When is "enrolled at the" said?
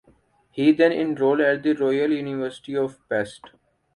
0.91-1.73